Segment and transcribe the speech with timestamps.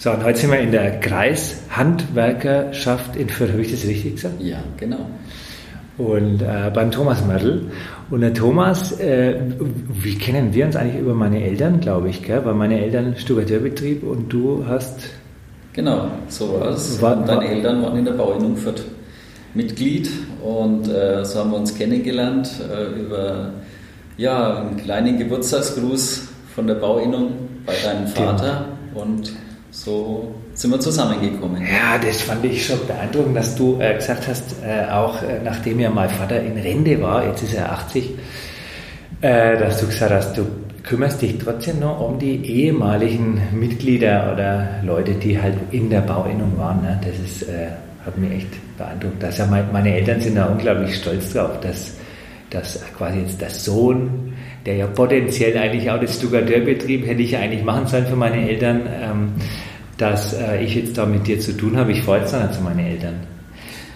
[0.00, 3.50] So, und heute sind wir in der Kreishandwerkerschaft in Fürth.
[3.50, 4.40] Habe ich das richtig gesagt?
[4.40, 5.10] Ja, genau.
[5.96, 7.62] Und äh, beim Thomas Mörtel.
[8.08, 9.40] Und der Thomas, äh,
[9.88, 12.44] wie kennen wir uns eigentlich über meine Eltern, glaube ich, gell?
[12.44, 15.00] Weil meine Eltern Stuckateurbetrieb und du hast.
[15.72, 17.02] Genau, so war es.
[17.02, 18.84] War, Deine war, Eltern waren in der Bauinnung Fürth
[19.54, 20.08] Mitglied
[20.44, 23.50] und äh, so haben wir uns kennengelernt äh, über
[24.16, 27.32] ja, einen kleinen Geburtstagsgruß von der Bauinnung
[27.66, 28.06] bei deinem.
[28.06, 28.66] Vater.
[28.94, 29.02] Genau.
[29.02, 29.32] Und
[29.88, 31.62] so sind wir zusammengekommen.
[31.62, 35.80] Ja, das fand ich schon beeindruckend, dass du äh, gesagt hast, äh, auch äh, nachdem
[35.80, 38.10] ja mein Vater in Rente war, jetzt ist er 80,
[39.20, 40.46] äh, dass du gesagt hast, du
[40.82, 46.58] kümmerst dich trotzdem noch um die ehemaligen Mitglieder oder Leute, die halt in der Bauinnung
[46.58, 46.82] waren.
[46.82, 47.00] Ne?
[47.04, 47.68] Das ist, äh,
[48.04, 49.22] hat mich echt beeindruckt.
[49.22, 51.94] Dass ja mein, meine Eltern sind da unglaublich stolz drauf, dass,
[52.50, 54.34] dass quasi jetzt der Sohn
[54.66, 58.82] der ja potenziell eigentlich auch das Stuckateurbetrieb hätte ich eigentlich machen sollen für meine Eltern,
[59.00, 59.32] ähm,
[59.98, 61.92] dass äh, ich jetzt da mit dir zu tun habe.
[61.92, 63.14] Ich freue mich dann zu meinen Eltern.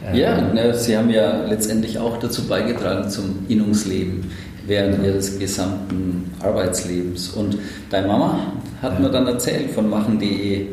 [0.07, 4.31] Ähm, ja, ne, Sie haben ja letztendlich auch dazu beigetragen zum Innungsleben
[4.67, 7.31] während Ihres gesamten Arbeitslebens.
[7.31, 7.57] Und
[7.89, 8.39] deine Mama
[8.83, 8.99] hat ja.
[8.99, 10.67] mir dann erzählt von machen.de,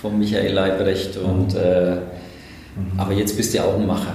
[0.00, 1.16] von Michael Leibrecht.
[1.16, 1.96] Und, äh,
[2.76, 2.98] mhm.
[2.98, 4.14] Aber jetzt bist du ja auch ein Macher.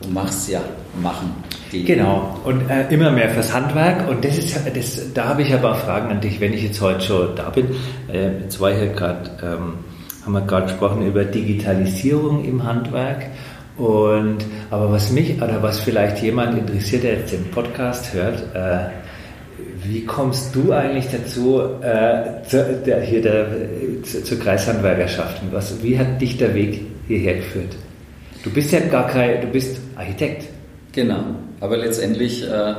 [0.00, 0.60] Du machst ja
[1.02, 1.32] machen.
[1.72, 4.08] Genau, und äh, immer mehr fürs Handwerk.
[4.08, 6.80] Und das ist, das, da habe ich aber auch Fragen an dich, wenn ich jetzt
[6.80, 7.68] heute schon da bin.
[8.12, 9.74] Äh, jetzt war hier gerade, ähm,
[10.24, 13.26] haben wir gerade gesprochen über Digitalisierung im Handwerk.
[13.78, 14.38] Und,
[14.70, 18.90] aber was mich oder was vielleicht jemand interessiert, der jetzt den Podcast hört, äh,
[19.84, 23.46] wie kommst du eigentlich dazu, äh, zu, der, hier der,
[24.02, 25.42] zu, zur Kreishandwerkerschaft?
[25.50, 27.76] Was, wie hat dich der Weg hierher geführt?
[28.44, 30.44] Du bist ja gar kein, du bist Architekt.
[30.92, 31.24] Genau,
[31.62, 32.74] aber letztendlich äh,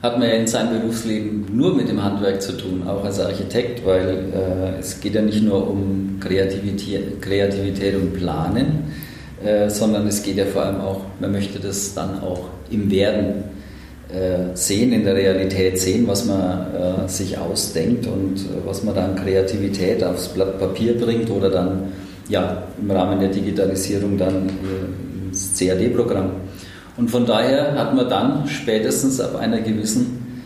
[0.00, 3.84] hat man ja in seinem Berufsleben nur mit dem Handwerk zu tun, auch als Architekt,
[3.84, 8.84] weil äh, es geht ja nicht nur um Kreativität, Kreativität und Planen,
[9.44, 13.44] äh, sondern es geht ja vor allem auch, man möchte das dann auch im Werden
[14.08, 18.94] äh, sehen, in der Realität sehen, was man äh, sich ausdenkt und äh, was man
[18.94, 21.92] dann Kreativität aufs Blatt Papier bringt oder dann
[22.28, 24.48] ja, im Rahmen der Digitalisierung dann
[25.30, 26.30] ins CAD-Programm.
[26.96, 30.42] Und von daher hat man dann spätestens ab einer gewissen,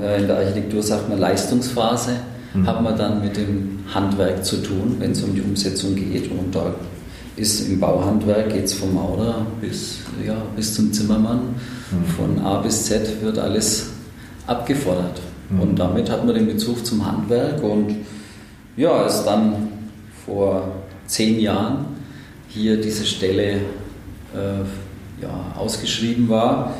[0.00, 2.12] äh, in der Architektur sagt man Leistungsphase,
[2.54, 2.66] mhm.
[2.66, 6.30] hat man dann mit dem Handwerk zu tun, wenn es um die Umsetzung geht.
[6.30, 6.74] Und da
[7.36, 11.40] ist im Bauhandwerk, geht es vom Maurer bis, ja, bis zum Zimmermann.
[11.90, 12.06] Mhm.
[12.16, 13.90] Von A bis Z wird alles
[14.46, 15.20] abgefordert.
[15.50, 15.60] Mhm.
[15.60, 17.94] Und damit hat man den Bezug zum Handwerk und
[18.76, 19.68] ja, ist dann
[20.24, 20.68] vor
[21.06, 21.86] zehn Jahren
[22.48, 23.52] hier diese Stelle
[24.34, 24.64] äh,
[25.20, 26.74] ja, ausgeschrieben war,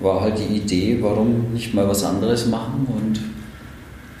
[0.00, 3.20] war halt die Idee, warum nicht mal was anderes machen und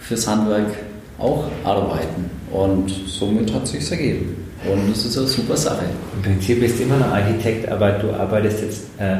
[0.00, 0.72] fürs Handwerk
[1.18, 2.30] auch arbeiten.
[2.50, 4.36] Und somit hat es sich ergeben.
[4.70, 5.84] Und das ist eine super Sache.
[6.14, 9.18] Im Prinzip bist du immer noch Architekt, aber du arbeitest jetzt äh,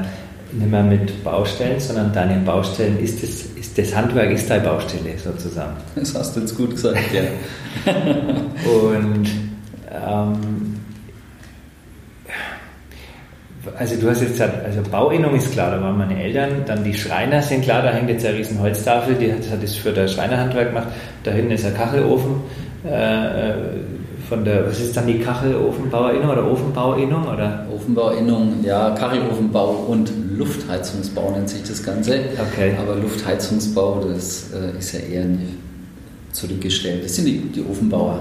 [0.52, 5.18] nicht mehr mit Baustellen, sondern deine Baustellen ist das, ist das Handwerk ist deine Baustelle
[5.18, 5.76] sozusagen.
[5.94, 7.92] Das hast du jetzt gut gesagt, ja.
[8.70, 9.28] und
[9.92, 10.65] ähm,
[13.78, 16.94] also du hast jetzt gesagt, also Bauinnung ist klar, da waren meine Eltern, dann die
[16.94, 20.12] Schreiner sind klar, da hängt jetzt eine riesen Holztafel, die hat, hat das für das
[20.14, 20.88] Schreinerhandwerk gemacht,
[21.24, 22.36] da hinten ist ein Kachelofen,
[22.84, 23.52] äh,
[24.28, 27.64] von der, was ist dann die Kachelofenbauerinnung oder Ofenbauinnung oder?
[27.72, 32.20] Ofenbauinnung, ja, Kachelofenbau und Luftheizungsbau nennt sich das Ganze.
[32.52, 32.74] Okay.
[32.80, 35.26] Aber Luftheizungsbau, das äh, ist ja eher
[36.32, 37.04] zurückgestellt.
[37.04, 38.20] Das sind die, die Ofenbauer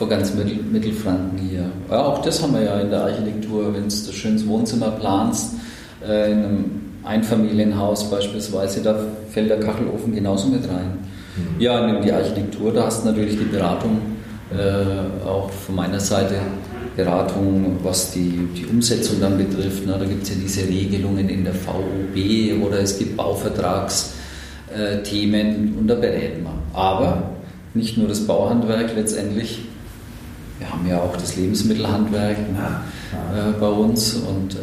[0.00, 1.66] vor ganz Mittel, Mittelfranken hier.
[1.90, 5.56] Ja, auch das haben wir ja in der Architektur, wenn du das schönes Wohnzimmer planst,
[6.02, 6.64] äh, in einem
[7.04, 11.00] Einfamilienhaus beispielsweise, da fällt der Kachelofen genauso mit rein.
[11.36, 11.60] Mhm.
[11.60, 14.00] Ja, in die Architektur, da hast du natürlich die Beratung,
[14.50, 16.36] äh, auch von meiner Seite
[16.96, 19.82] Beratung, was die, die Umsetzung dann betrifft.
[19.86, 25.88] Na, da gibt es ja diese Regelungen in der VOB oder es gibt Bauvertragsthemen und
[25.88, 26.54] da berät man.
[26.72, 27.34] Aber
[27.74, 29.66] nicht nur das Bauhandwerk letztendlich,
[30.60, 33.48] wir haben ja auch das Lebensmittelhandwerk ja, ja.
[33.48, 34.14] Äh, bei uns.
[34.14, 34.58] Und, äh,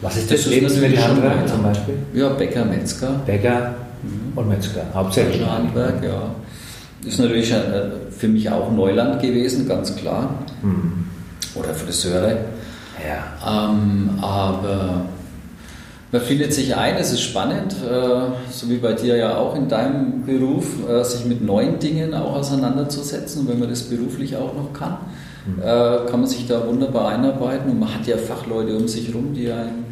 [0.00, 1.94] Was ist das, das Lebensmittelhandwerk zum Beispiel?
[2.14, 3.20] Ja, Bäcker, Metzger.
[3.26, 4.38] Bäcker mhm.
[4.38, 5.44] und Metzger, hauptsächlich.
[5.44, 6.34] Handwerk, ja.
[7.04, 7.56] Ist natürlich äh,
[8.16, 10.34] für mich auch Neuland gewesen, ganz klar.
[10.62, 11.06] Mhm.
[11.56, 12.36] Oder Friseure.
[13.04, 13.70] Ja.
[13.70, 15.06] Ähm, aber
[16.12, 19.68] man findet sich ein, es ist spannend, äh, so wie bei dir ja auch in
[19.68, 24.72] deinem Beruf, äh, sich mit neuen Dingen auch auseinanderzusetzen, wenn man das beruflich auch noch
[24.72, 24.98] kann
[25.46, 25.62] mhm.
[25.62, 29.34] äh, kann man sich da wunderbar einarbeiten und man hat ja Fachleute um sich herum,
[29.34, 29.84] die einen,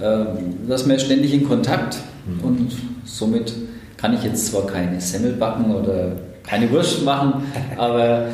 [0.00, 0.26] äh,
[0.68, 2.44] das man ständig in Kontakt mhm.
[2.44, 2.72] und
[3.04, 3.52] somit
[3.96, 6.12] kann ich jetzt zwar keine Semmel backen oder
[6.46, 7.42] keine Wurst machen,
[7.76, 8.28] aber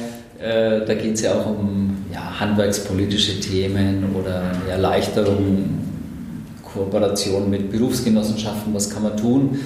[0.44, 5.78] Äh, da geht es ja auch um ja, handwerkspolitische Themen oder eine Erleichterung,
[6.62, 9.58] Kooperation mit Berufsgenossenschaften, was kann man tun, mhm.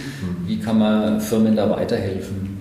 [0.47, 2.58] wie kann man Firmen da weiterhelfen.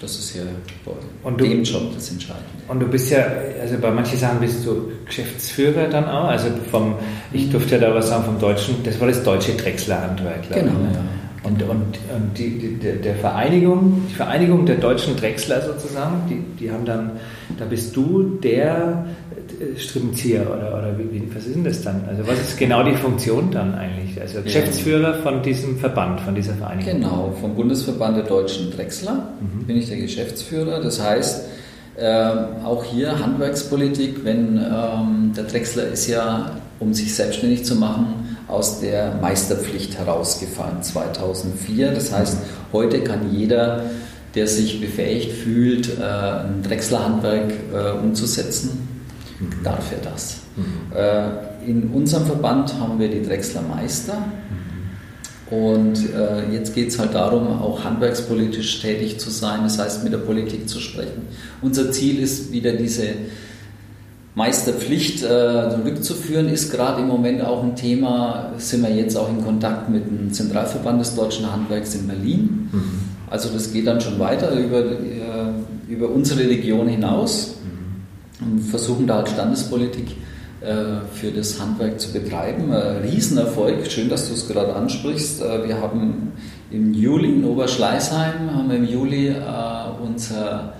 [0.00, 0.42] Das ist ja
[0.84, 0.92] bei
[1.28, 2.46] und dem Job das Entscheidende.
[2.68, 3.24] Und du bist ja,
[3.60, 6.28] also bei manchen Sachen bist du Geschäftsführer dann auch.
[6.28, 6.94] Also vom,
[7.32, 10.42] ich durfte ja da was sagen vom deutschen, das war das deutsche Drechslerhandwerk.
[10.52, 10.72] Genau.
[10.90, 11.02] Ich, ja.
[11.48, 16.70] Und, und, und die, die, der Vereinigung, die Vereinigung der deutschen Drechsler sozusagen, die, die
[16.70, 17.12] haben dann,
[17.58, 19.06] da bist du der
[19.60, 22.04] äh, Strippenzieher oder, oder wie, was ist denn das dann?
[22.08, 24.20] Also was ist genau die Funktion dann eigentlich?
[24.20, 26.94] Also Geschäftsführer von diesem Verband, von dieser Vereinigung?
[26.94, 29.64] Genau, vom Bundesverband der deutschen Drechsler mhm.
[29.64, 30.80] bin ich der Geschäftsführer.
[30.80, 31.46] Das heißt,
[31.98, 38.27] ähm, auch hier Handwerkspolitik, wenn ähm, der Drechsler ist ja, um sich selbstständig zu machen,
[38.48, 41.92] aus der Meisterpflicht herausgefallen 2004.
[41.92, 42.38] Das heißt,
[42.72, 43.84] heute kann jeder,
[44.34, 48.88] der sich befähigt fühlt, äh, ein Drechslerhandwerk äh, umzusetzen,
[49.38, 49.62] mhm.
[49.62, 50.38] darf er das.
[50.56, 50.96] Mhm.
[50.96, 54.14] Äh, in unserem Verband haben wir die Drechslermeister.
[54.14, 55.54] Mhm.
[55.54, 55.98] Und
[56.52, 60.68] jetzt geht es halt darum, auch handwerkspolitisch tätig zu sein, das heißt mit der Politik
[60.68, 61.22] zu sprechen.
[61.62, 63.04] Unser Ziel ist wieder diese
[64.34, 69.44] Meisterpflicht äh, zurückzuführen, ist gerade im Moment auch ein Thema, sind wir jetzt auch in
[69.44, 72.68] Kontakt mit dem Zentralverband des Deutschen Handwerks in Berlin.
[72.70, 72.82] Mhm.
[73.30, 77.56] Also das geht dann schon weiter über, äh, über unsere Region hinaus
[78.40, 78.52] mhm.
[78.52, 80.16] und versuchen da halt Standespolitik
[80.60, 82.72] äh, für das Handwerk zu betreiben.
[82.72, 85.42] Riesenerfolg, schön, dass du es gerade ansprichst.
[85.42, 86.32] Äh, wir haben
[86.70, 89.34] im Juli in Oberschleißheim, haben wir im Juli äh,
[90.04, 90.74] unser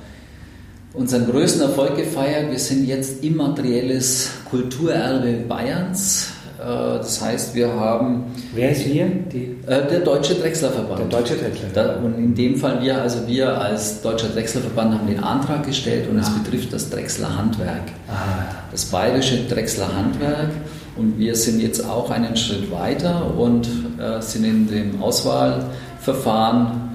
[0.95, 2.51] unseren größten Erfolg gefeiert.
[2.51, 6.33] Wir sind jetzt immaterielles Kulturerbe Bayerns.
[6.59, 8.25] Äh, das heißt, wir haben.
[8.55, 9.07] Wer ist wir?
[9.07, 11.01] Die äh, der Deutsche Drechslerverband.
[11.01, 12.05] Der Deutsche Drechslerverband.
[12.05, 16.19] Und in dem Fall wir, also wir als Deutscher Drechslerverband haben den Antrag gestellt und
[16.19, 16.23] ah.
[16.23, 17.93] es betrifft das Drechslerhandwerk.
[18.09, 18.45] Ah.
[18.73, 20.51] Das bayerische Drechslerhandwerk.
[20.97, 23.69] Und wir sind jetzt auch einen Schritt weiter und
[24.01, 26.89] äh, sind in dem Auswahlverfahren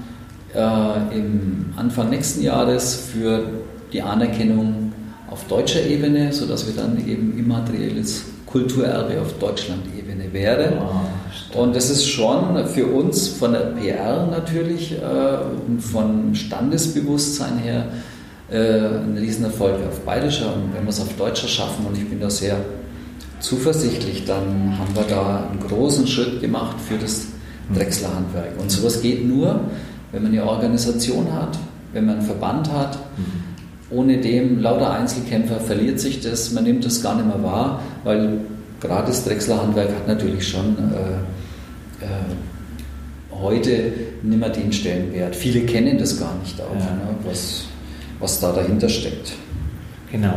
[1.10, 3.44] im Anfang nächsten Jahres für
[3.94, 4.92] die Anerkennung
[5.30, 10.74] auf deutscher Ebene, sodass wir dann eben immaterielles Kulturerbe auf Deutschland-Ebene wären.
[10.78, 17.58] Oh, und das ist schon für uns von der PR natürlich äh, und von Standesbewusstsein
[17.58, 17.86] her
[18.50, 22.20] äh, ein Riesenerfolg auf bayerischer und wenn wir es auf deutscher schaffen und ich bin
[22.20, 22.56] da sehr
[23.38, 27.26] zuversichtlich, dann haben wir da einen großen Schritt gemacht für das
[27.74, 28.58] Drechslerhandwerk.
[28.60, 29.60] Und sowas geht nur,
[30.12, 31.58] wenn man eine Organisation hat,
[31.92, 33.53] wenn man einen Verband hat, mhm
[33.90, 38.38] ohne dem lauter Einzelkämpfer verliert sich das, man nimmt das gar nicht mehr wahr, weil
[38.80, 43.92] gerade das Drechslerhandwerk hat natürlich schon äh, äh, heute
[44.22, 45.36] nicht mehr den Stellenwert.
[45.36, 46.92] Viele kennen das gar nicht auch, ja.
[46.92, 47.64] ne, was,
[48.20, 49.32] was da dahinter steckt.
[50.10, 50.34] Genau.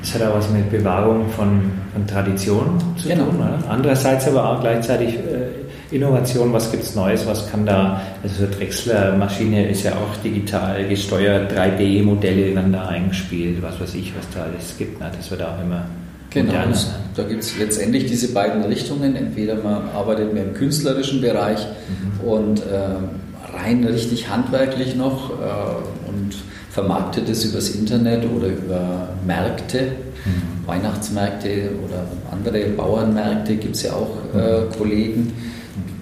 [0.00, 3.24] Das hat auch was mit Bewahrung von, von Tradition zu genau.
[3.24, 3.36] tun.
[3.36, 3.58] Oder?
[3.70, 5.63] Andererseits aber auch gleichzeitig äh,
[5.94, 10.88] Innovation, was gibt es Neues, was kann da, also so Drechsler-Maschine ist ja auch digital
[10.88, 15.10] gesteuert, 3D-Modelle werden da eingespielt, was weiß ich, was da alles gibt, ne?
[15.16, 15.84] das wird auch immer
[16.30, 16.74] Genau, ne?
[17.14, 22.28] da gibt es letztendlich diese beiden Richtungen, entweder man arbeitet mehr im künstlerischen Bereich mhm.
[22.28, 26.34] und äh, rein richtig handwerklich noch äh, und
[26.70, 29.92] vermarktet es übers Internet oder über Märkte,
[30.24, 30.66] mhm.
[30.66, 34.70] Weihnachtsmärkte oder andere Bauernmärkte gibt es ja auch äh, mhm.
[34.76, 35.53] Kollegen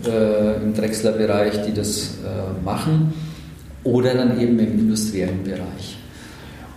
[0.07, 3.13] äh, im Drechsler-Bereich, die das äh, machen,
[3.85, 5.99] oder dann eben im industriellen Bereich.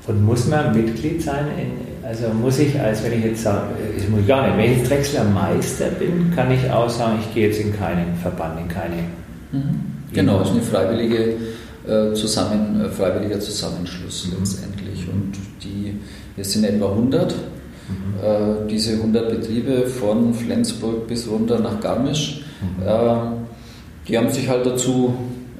[0.08, 1.46] Und muss man Mitglied sein?
[1.60, 4.88] In, also muss ich, als wenn ich jetzt sage, ich muss gar nicht, wenn ich
[4.88, 8.96] Drechsler-Meister bin, kann ich auch sagen, ich gehe jetzt in keinen Verband, in keine.
[9.52, 9.82] Mhm.
[10.14, 11.36] Genau, es ist eine freiwillige
[11.88, 14.40] äh, zusammen, äh, freiwilliger Zusammenschluss mhm.
[14.40, 15.08] letztendlich.
[15.12, 15.94] Und die,
[16.36, 17.34] wir sind etwa 100.
[17.34, 18.24] Mhm.
[18.24, 22.88] Äh, diese 100 Betriebe von Flensburg bis runter nach Garmisch Mhm.
[22.88, 23.16] Äh,
[24.08, 25.16] die haben sich halt dazu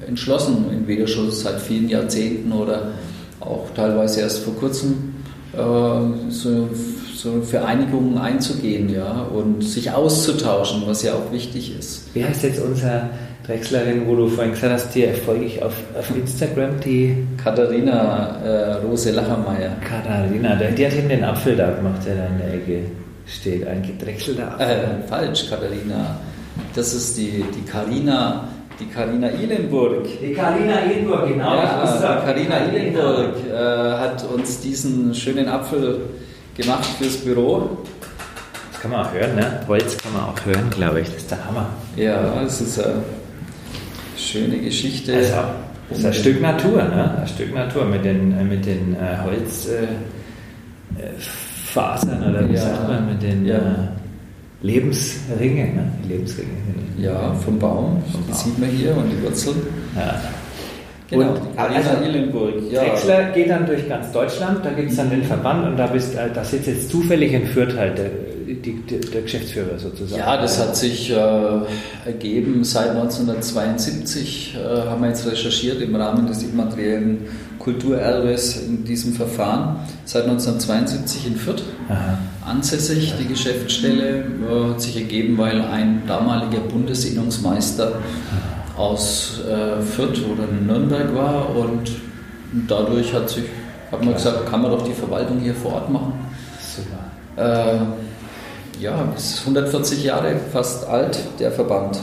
[0.06, 2.92] entschlossen, entweder schon seit vielen Jahrzehnten oder
[3.40, 5.14] auch teilweise erst vor kurzem
[5.52, 6.68] äh, so,
[7.14, 12.14] so Vereinigungen einzugehen ja, und sich auszutauschen, was ja auch wichtig ist.
[12.14, 13.10] Wie heißt jetzt unser
[13.46, 18.72] Drechslerin, wo du vorhin gesagt hast, dir folge ich auf, auf Instagram, die Katharina äh,
[18.84, 19.76] Rose Lachermeier.
[19.88, 22.80] Katharina, die hat eben den Apfel da gemacht, der da in der Ecke
[23.26, 24.66] steht, ein gedrechselter Apfel.
[24.66, 26.18] Äh, falsch, Katharina.
[26.74, 28.48] Das ist die, die Carina,
[28.78, 30.04] die Carina Ihlenburg.
[30.20, 31.54] Die Carina Ihlenburg, genau.
[31.56, 33.56] Ja, Carina Ihlenburg äh,
[33.98, 36.00] hat uns diesen schönen Apfel
[36.56, 37.78] gemacht fürs Büro.
[38.72, 39.60] Das kann man auch hören, ne?
[39.68, 41.08] Holz kann man auch hören, glaube ich.
[41.08, 41.66] Das ist der Hammer.
[41.96, 42.94] Ja, das ist eine
[44.18, 45.14] schöne Geschichte.
[45.16, 45.32] Also,
[45.88, 47.18] das ist ein Stück Natur, ne?
[47.22, 49.66] Ein Stück Natur mit den, äh, mit den äh, Holz.
[49.68, 49.86] Äh,
[51.72, 52.60] Fasern oder wie Ja.
[52.62, 53.60] sagt man mit den Ja.
[54.62, 55.92] Lebensringe, ne?
[56.04, 56.50] Die Lebensringe.
[56.98, 58.34] Ja, vom Baum, Vom Baum.
[58.34, 59.56] sieht man hier und die Wurzeln.
[59.94, 60.18] Ja.
[61.08, 62.54] Genau, Und, die also, Ihlenburg.
[62.70, 62.82] Ja.
[62.82, 66.16] Drechsler geht dann durch ganz Deutschland, da gibt es dann den Verband und da bist
[66.16, 68.10] äh, da sitzt jetzt zufällig in Fürth halt der,
[68.46, 70.18] die, der Geschäftsführer sozusagen.
[70.20, 71.14] Ja, das hat sich äh,
[72.04, 77.18] ergeben seit 1972, äh, haben wir jetzt recherchiert im Rahmen des immateriellen
[77.60, 79.76] Kulturerbes in diesem Verfahren.
[80.06, 82.18] Seit 1972 in Fürth Aha.
[82.46, 83.14] Ansässig.
[83.18, 88.00] Die Geschäftsstelle äh, hat sich ergeben, weil ein damaliger Bundesinnungsmeister
[88.76, 91.90] aus äh, Fürth oder Nürnberg war und
[92.68, 93.44] dadurch hat sich,
[93.90, 96.12] hat man gesagt, kann man doch die Verwaltung hier vor Ort machen.
[96.60, 97.42] Super.
[97.42, 101.98] Äh, ja, ist 140 Jahre fast alt, der Verband.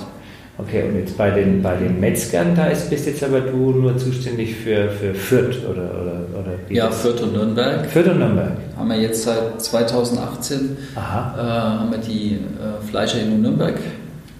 [0.57, 3.97] Okay, und jetzt bei den, bei den Metzgern, da ist, bist jetzt aber du nur
[3.97, 8.19] zuständig für, für Fürth oder, oder, oder wie Ja, das- Fürth und Nürnberg Fürth und
[8.19, 8.51] Nürnberg.
[8.77, 11.35] haben wir jetzt seit 2018 Aha.
[11.35, 13.79] äh, haben wir die äh, Fleischerinnung Nürnberg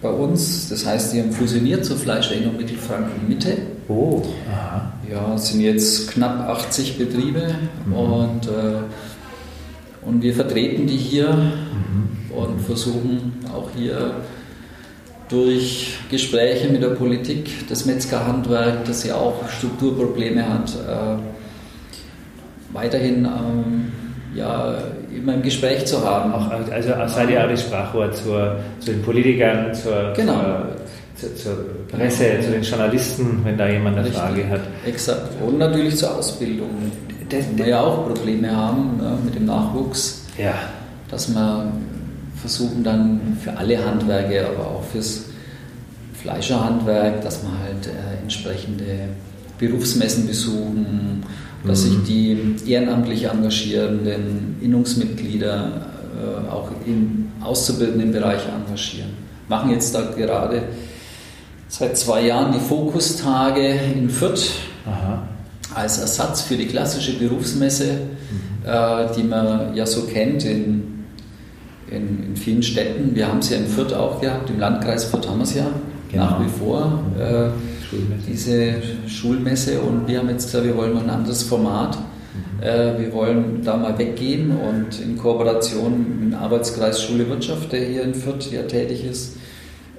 [0.04, 0.70] bei uns.
[0.70, 3.58] Das heißt, die haben fusioniert zur Fleischerinnung Mittelfranken Mitte.
[3.88, 4.94] Oh, aha.
[5.12, 7.56] Ja, es sind jetzt knapp 80 Betriebe
[7.88, 7.94] Mhm.
[7.94, 12.36] und, äh, und wir vertreten die hier Mhm.
[12.36, 14.12] und versuchen auch hier
[15.34, 21.18] durch Gespräche mit der Politik, das Metzgerhandwerk, das ja auch Strukturprobleme hat, äh,
[22.74, 23.92] weiterhin ähm,
[24.36, 24.76] ja,
[25.16, 26.34] immer im Gespräch zu haben.
[26.34, 30.40] Auch, also seid ihr auch das Sprachrohr zur, zu den Politikern, zur, Genau.
[31.16, 31.54] zur, zur,
[31.92, 34.22] Presse, zu den Journalisten, wenn da jemand eine Richtig.
[34.22, 34.62] Frage hat.
[34.86, 35.30] Exakt.
[35.46, 36.70] Und natürlich zur Ausbildung,
[37.30, 40.26] Das- wir ja auch Probleme haben ne, mit dem Nachwuchs.
[40.38, 40.54] Ja,
[41.10, 41.72] dass wir
[42.44, 45.28] versuchen dann für alle Handwerke, aber auch fürs
[46.22, 49.08] Fleischerhandwerk, dass wir halt äh, entsprechende
[49.58, 51.24] Berufsmessen besuchen,
[51.66, 51.90] dass Mhm.
[51.90, 55.88] sich die ehrenamtlich engagierenden Innungsmitglieder
[56.20, 59.12] äh, auch im auszubildenden Bereich engagieren.
[59.48, 60.64] Machen jetzt da gerade
[61.70, 64.50] seit zwei Jahren die Fokustage in Fürth
[64.86, 65.24] aha.
[65.74, 67.90] als Ersatz für die klassische Berufsmesse,
[68.66, 70.83] äh, die man ja so kennt in,
[71.94, 73.16] in, in vielen Städten.
[73.16, 75.68] Wir haben es ja in Fürth auch gehabt, im Landkreis Fürth haben wir es ja
[76.14, 76.26] Genau.
[76.26, 77.50] nach wie vor, äh,
[77.90, 78.24] Schulmesse.
[78.28, 78.74] diese
[79.08, 79.82] Schulmesse.
[79.82, 81.98] Und wir haben jetzt gesagt, wir wollen mal ein anderes Format.
[82.62, 87.86] Äh, wir wollen da mal weggehen und in Kooperation mit dem Arbeitskreis Schule Wirtschaft, der
[87.86, 89.38] hier in Fürth ja tätig ist,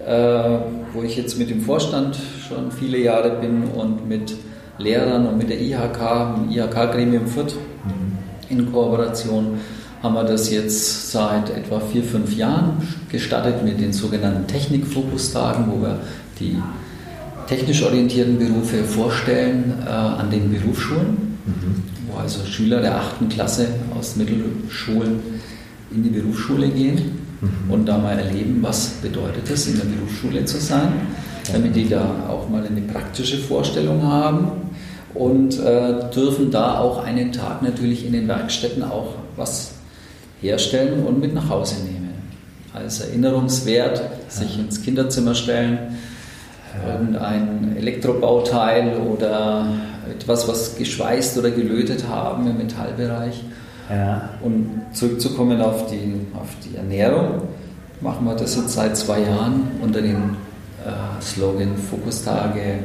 [0.06, 0.58] äh,
[0.92, 2.16] wo ich jetzt mit dem Vorstand
[2.48, 4.34] schon viele Jahre bin und mit
[4.78, 7.56] Lehrern und mit der IHK, dem IHK-Gremium Fürth
[8.48, 9.58] in Kooperation
[10.04, 12.76] haben wir das jetzt seit etwa vier, fünf Jahren
[13.08, 15.98] gestartet mit den sogenannten Technikfokustagen, wo wir
[16.38, 16.58] die
[17.46, 21.38] technisch orientierten Berufe vorstellen äh, an den Berufsschulen,
[22.06, 23.66] wo also Schüler der achten Klasse
[23.98, 25.20] aus Mittelschulen
[25.90, 27.12] in die Berufsschule gehen
[27.70, 30.92] und da mal erleben, was bedeutet es, in der Berufsschule zu sein,
[31.50, 34.48] damit die da auch mal eine praktische Vorstellung haben
[35.14, 39.73] und äh, dürfen da auch einen Tag natürlich in den Werkstätten auch was
[40.44, 42.10] herstellen und mit nach Hause nehmen.
[42.72, 45.78] Als Erinnerungswert sich ins Kinderzimmer stellen,
[46.86, 49.66] irgendein Elektrobauteil oder
[50.10, 53.44] etwas, was geschweißt oder gelötet haben im Metallbereich.
[53.88, 54.30] Ja.
[54.42, 57.42] Und zurückzukommen auf die, auf die Ernährung,
[58.00, 60.36] machen wir das jetzt seit zwei Jahren unter dem
[60.84, 62.80] äh, Slogan Fokustage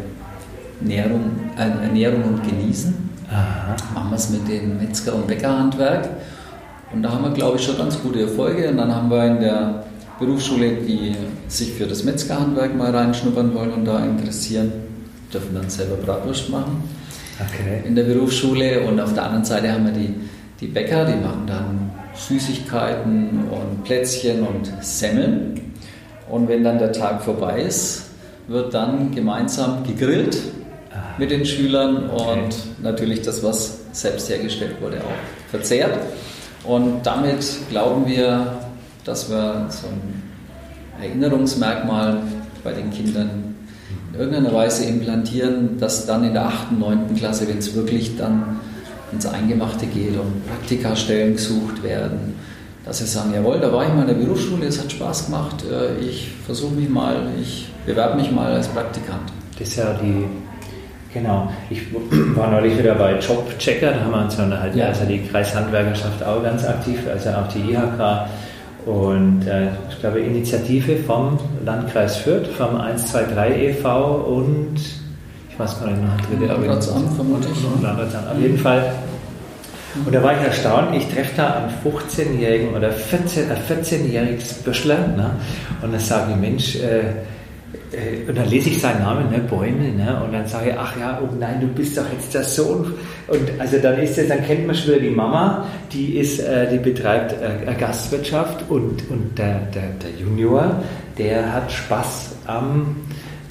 [0.82, 3.10] Ernährung, äh, Ernährung und Genießen.
[3.32, 3.76] Aha.
[3.94, 6.10] Machen wir es mit dem Metzger- und Bäckerhandwerk.
[6.92, 8.70] Und da haben wir, glaube ich, schon ganz gute Erfolge.
[8.70, 9.84] Und dann haben wir in der
[10.20, 11.16] Berufsschule, die
[11.48, 14.72] sich für das Metzgerhandwerk mal reinschnuppern wollen und da interessieren,
[15.34, 16.84] dürfen dann selber Bratwurst machen
[17.40, 17.84] Okay.
[17.88, 20.14] in der Berufsschule und auf der anderen Seite haben wir die,
[20.60, 25.74] die Bäcker, die machen dann Süßigkeiten und Plätzchen und Semmeln.
[26.30, 28.08] Und wenn dann der Tag vorbei ist,
[28.50, 30.38] wird dann gemeinsam gegrillt
[31.18, 35.98] mit den Schülern und natürlich das, was selbst hergestellt wurde, auch verzehrt.
[36.64, 38.60] Und damit glauben wir,
[39.06, 40.24] dass wir so ein
[41.02, 42.18] Erinnerungsmerkmal
[42.64, 43.56] bei den Kindern
[44.14, 47.16] in irgendeiner Weise implantieren, dass dann in der 8., 9.
[47.16, 48.60] Klasse, wenn es wirklich dann
[49.12, 52.36] ins Eingemachte geht und Praktikastellen gesucht werden,
[52.86, 55.64] dass sie sagen, jawohl, da war ich mal in der Berufsschule, es hat Spaß gemacht,
[55.70, 59.32] äh, ich versuche mich mal, ich bewerbe mich mal als Praktikant.
[59.58, 60.26] Das ist ja die,
[61.14, 61.50] genau.
[61.70, 61.82] Ich
[62.36, 64.88] war neulich wieder bei Jobchecker, da haben wir uns dann halt, Ja.
[64.88, 68.28] also die Kreishandwerkerschaft auch ganz aktiv, also auch die IHK
[68.86, 74.06] und äh, ich glaube Initiative vom Landkreis Fürth, vom 123 e.V.
[74.16, 74.76] und
[75.50, 77.58] ich weiß gar nicht noch eine dritte Landratsamt vermutlich.
[77.84, 78.28] Landratsamt.
[78.32, 78.94] Auf jeden Fall
[80.06, 85.00] Und da war ich erstaunt, ich treffe da einen 15-Jährigen oder 14, ein 14-jähriges Büschler
[85.00, 85.32] ne?
[85.82, 87.02] und dann sage ich, Mensch, äh,
[88.28, 91.20] und dann lese ich seinen Namen, ne, Bäume, ne, und dann sage ich, ach ja,
[91.24, 92.94] oh nein, du bist doch jetzt der Sohn.
[93.28, 96.70] Und also dann ist es, dann kennt man schon wieder die Mama, die ist, äh,
[96.70, 100.84] die betreibt äh, Gastwirtschaft und, und der, der, der Junior,
[101.18, 102.96] der hat Spaß am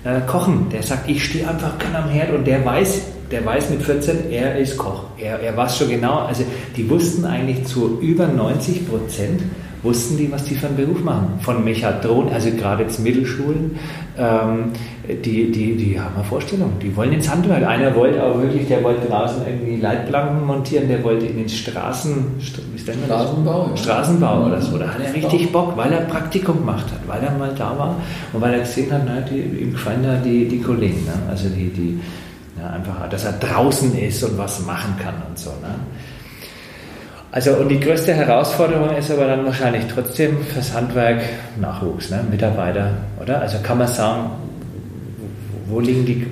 [0.04, 0.68] äh, Kochen.
[0.70, 4.30] Der sagt, ich stehe einfach gerne am Herd und der weiß, der weiß mit 14,
[4.30, 5.04] er ist Koch.
[5.18, 6.44] Er, er weiß schon genau, also
[6.76, 9.42] die wussten eigentlich zu über 90 Prozent,
[9.82, 11.38] wussten die, was die für einen Beruf machen.
[11.40, 13.78] Von Mechatron, also gerade jetzt Mittelschulen,
[14.18, 14.72] ähm,
[15.08, 16.72] die, die, die haben eine Vorstellung.
[16.82, 17.64] Die wollen ins Handwerk.
[17.64, 22.24] Einer wollte auch wirklich, der wollte draußen irgendwie Leitplanken montieren, der wollte in den Straßen,
[22.76, 23.76] Straßenbau, ja.
[23.76, 24.76] Straßenbau oder so.
[24.76, 27.96] Da hat er richtig Bock, weil er Praktikum gemacht hat, weil er mal da war
[28.32, 31.04] und weil er gesehen hat, na, die, ihm gefallen da die, die Kollegen.
[31.04, 31.12] Ne?
[31.30, 32.00] Also die, die
[32.60, 35.50] ja, einfach, dass er draußen ist und was machen kann und so.
[35.50, 35.74] Ne?
[37.30, 41.20] Also und die größte Herausforderung ist aber dann wahrscheinlich trotzdem fürs Handwerk
[41.60, 42.24] Nachwuchs, ne?
[42.30, 43.42] Mitarbeiter, oder?
[43.42, 44.30] Also kann man sagen,
[45.68, 46.26] wo liegen die,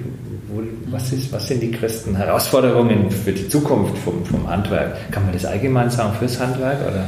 [0.48, 4.96] wo, was, ist, was sind die größten Herausforderungen für die Zukunft vom, vom Handwerk?
[5.10, 6.78] Kann man das allgemein sagen fürs Handwerk?
[6.88, 7.04] Oder?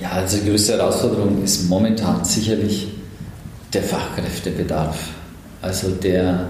[0.00, 2.88] Ja, also die größte Herausforderung ist momentan sicherlich
[3.74, 4.98] der Fachkräftebedarf.
[5.60, 6.48] Also der,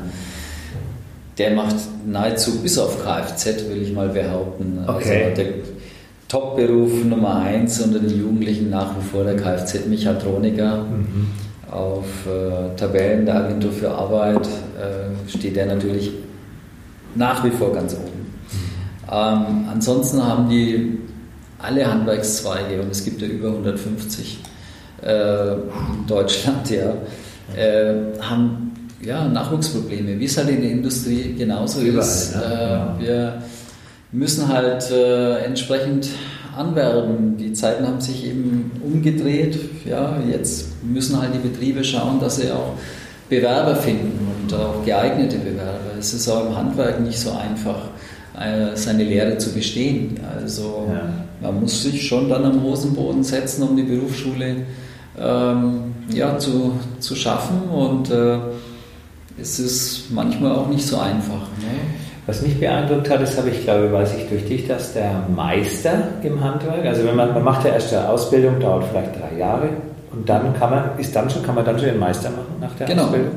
[1.39, 1.77] der macht
[2.07, 4.79] nahezu bis auf Kfz, will ich mal behaupten.
[4.87, 5.25] Also okay.
[5.25, 5.53] Also der,
[6.33, 10.79] Top-Beruf Nummer eins unter den Jugendlichen nach wie vor der Kfz-Mechatroniker.
[10.79, 11.27] Mhm.
[11.71, 16.11] Auf äh, Tabellen der Agentur für Arbeit äh, steht er natürlich
[17.15, 18.33] nach wie vor ganz oben.
[19.11, 21.01] Ähm, ansonsten haben die
[21.59, 24.41] alle Handwerkszweige, und es gibt ja über 150
[25.03, 26.95] äh, in Deutschland, ja,
[27.55, 28.73] äh, haben
[29.03, 32.37] ja, Nachwuchsprobleme, wie es halt in der Industrie genauso Überall, ist.
[32.37, 32.43] Ne?
[32.43, 32.97] Ja.
[32.99, 33.43] Wir
[34.13, 36.09] müssen halt äh, entsprechend
[36.57, 37.37] anwerben.
[37.39, 39.59] Die Zeiten haben sich eben umgedreht.
[39.87, 42.75] Ja, jetzt müssen halt die Betriebe schauen, dass sie auch
[43.29, 45.97] Bewerber finden und auch geeignete Bewerber.
[45.99, 47.89] Es ist auch im Handwerk nicht so einfach,
[48.39, 50.21] äh, seine Lehre zu bestehen.
[50.39, 51.09] Also ja.
[51.41, 54.57] man muss sich schon dann am Hosenboden setzen, um die Berufsschule
[55.19, 58.39] ähm, ja, zu, zu schaffen und äh,
[59.41, 61.49] es ist manchmal auch nicht so einfach.
[61.59, 62.02] Ne?
[62.27, 65.25] Was mich beeindruckt hat, das habe ich, glaube ich, weiß ich durch dich, dass der
[65.35, 69.39] Meister im Handwerk, also wenn man, man macht ja erst eine Ausbildung, dauert vielleicht drei
[69.39, 69.71] Jahre
[70.13, 72.73] und dann kann man, ist dann schon, kann man dann schon den Meister machen nach
[72.75, 73.05] der genau.
[73.05, 73.33] Ausbildung?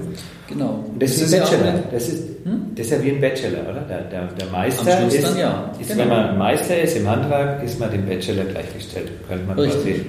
[0.48, 0.86] Genau.
[0.92, 1.74] Und das, das ist ein Bachelor.
[1.92, 2.62] Das ist, hm?
[2.76, 3.82] das ist ja wie ein Bachelor, oder?
[3.90, 5.72] Der, der, der Meister ist, dann, ja.
[5.80, 6.02] ist genau.
[6.02, 9.10] wenn man Meister ist im Handwerk, ist man dem Bachelor gleichgestellt.
[9.28, 9.82] Könnte man Richtig.
[9.84, 10.06] quasi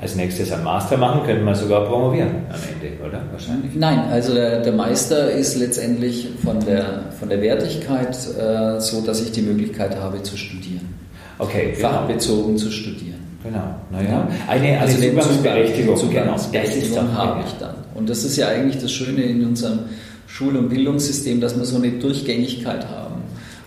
[0.00, 3.22] als nächstes einen Master machen, könnte man sogar promovieren am Ende, oder?
[3.30, 3.74] Wahrscheinlich.
[3.74, 9.20] Nein, also der, der Meister ist letztendlich von der, von der Wertigkeit äh, so, dass
[9.20, 10.94] ich die Möglichkeit habe zu studieren.
[11.38, 11.88] Okay, genau.
[11.90, 13.20] Fachbezogen zu studieren.
[13.42, 14.26] Genau, naja.
[14.48, 17.12] Eine, eine also Zugangsberechtigung, Zugangsberechtigung genau.
[17.12, 17.74] habe ich dann.
[17.94, 19.80] Und das ist ja eigentlich das Schöne in unserem
[20.26, 23.22] Schul- und Bildungssystem, dass wir so eine Durchgängigkeit haben.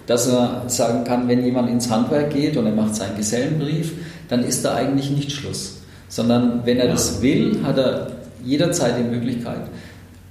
[0.07, 3.93] Dass er sagen kann, wenn jemand ins Handwerk geht und er macht seinen Gesellenbrief,
[4.29, 5.82] dann ist da eigentlich nicht Schluss
[6.13, 8.11] sondern wenn er das will, hat er
[8.45, 9.61] jederzeit die Möglichkeit,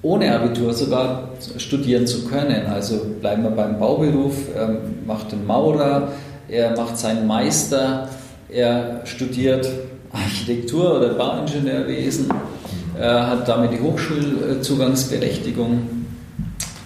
[0.01, 2.67] ohne Abitur sogar studieren zu können.
[2.67, 6.13] Also bleiben wir beim Bauberuf, er macht den Maurer,
[6.49, 8.09] er macht seinen Meister,
[8.49, 9.69] er studiert
[10.13, 12.29] Architektur oder Bauingenieurwesen,
[12.97, 16.02] er hat damit die Hochschulzugangsberechtigung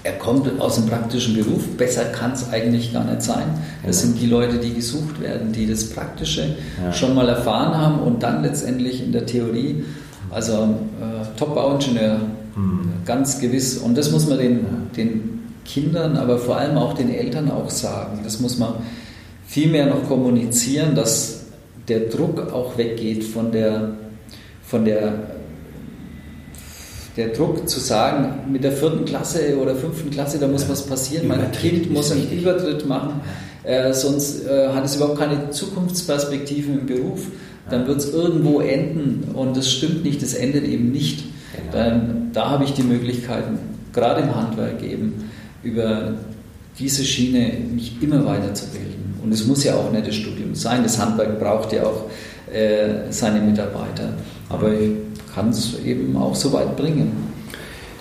[0.07, 3.43] er kommt aus dem praktischen Beruf, besser kann es eigentlich gar nicht sein.
[3.85, 6.93] Das sind die Leute, die gesucht werden, die das Praktische ja.
[6.93, 9.85] schon mal erfahren haben und dann letztendlich in der Theorie,
[10.31, 10.53] also
[11.01, 12.21] äh, Top-Bauingenieur,
[12.55, 12.93] mhm.
[13.05, 13.79] ganz gewiss.
[13.79, 14.61] Und das muss man den,
[14.97, 18.21] den Kindern, aber vor allem auch den Eltern auch sagen.
[18.23, 18.75] Das muss man
[19.45, 21.47] viel mehr noch kommunizieren, dass
[21.89, 23.97] der Druck auch weggeht von der,
[24.63, 25.36] von der
[27.17, 30.69] der Druck zu sagen, mit der vierten Klasse oder fünften Klasse, da muss ja.
[30.71, 33.21] was passieren, mein Kind muss einen Übertritt machen,
[33.63, 37.21] äh, sonst äh, hat es überhaupt keine Zukunftsperspektiven im Beruf,
[37.71, 41.25] dann wird es irgendwo enden und das stimmt nicht, das endet eben nicht.
[41.57, 41.73] Genau.
[41.73, 43.59] Dann, da habe ich die Möglichkeiten,
[43.93, 45.31] gerade im Handwerk eben,
[45.63, 46.15] über
[46.79, 49.17] diese Schiene mich immer weiterzubilden.
[49.23, 52.05] Und es muss ja auch nicht das Studium sein, das Handwerk braucht ja auch
[52.53, 54.11] äh, seine Mitarbeiter.
[54.49, 54.91] Aber ich
[55.37, 57.13] kann es eben auch so weit bringen.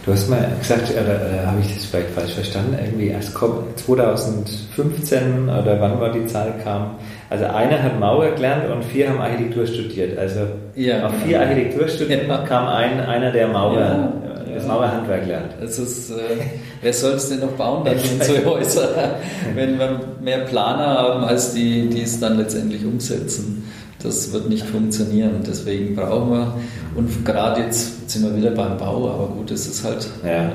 [0.06, 5.50] Du hast mal gesagt, oder, oder habe ich das vielleicht falsch verstanden, irgendwie erst 2015
[5.50, 6.92] oder wann war die Zahl kam.
[7.30, 10.18] Also einer hat Maurer gelernt und vier haben Architektur studiert.
[10.18, 10.42] Also
[10.76, 12.38] ja, auf vier Architekturstudenten ja.
[12.46, 14.14] kam ein, einer, der Maurer ja,
[14.54, 15.56] das Mauerhandwerk lernt.
[15.62, 16.38] Es ist, äh,
[16.82, 19.16] wer soll es denn noch bauen dann so Häuser,
[19.54, 23.64] wenn wir mehr Planer haben, als die, die es dann letztendlich umsetzen.
[24.02, 25.44] Das wird nicht funktionieren.
[25.46, 26.54] Deswegen brauchen wir,
[26.96, 30.52] und gerade jetzt sind wir wieder beim Bau, aber gut, es ist halt ja.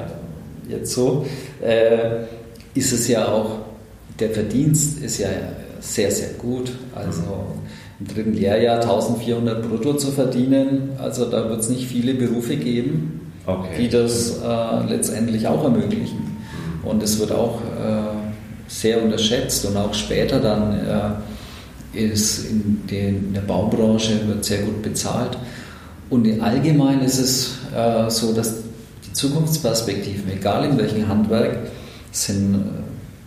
[0.69, 1.27] jetzt so,
[1.63, 2.25] äh,
[2.75, 3.59] ist es ja auch,
[4.19, 5.29] der Verdienst ist ja
[5.81, 6.73] sehr, sehr gut.
[6.95, 7.23] Also
[7.99, 13.33] im dritten Lehrjahr 1400 brutto zu verdienen, also da wird es nicht viele Berufe geben,
[13.47, 13.69] okay.
[13.79, 16.39] die das äh, letztendlich auch ermöglichen.
[16.83, 18.21] Und es wird auch äh,
[18.69, 20.73] sehr unterschätzt und auch später dann
[21.93, 25.37] äh, ist in, den, in, der Baubranche wird sehr gut bezahlt.
[26.11, 28.57] Und in allgemein ist es äh, so, dass
[29.07, 31.59] die Zukunftsperspektiven, egal in welchem Handwerk,
[32.11, 32.59] sind äh,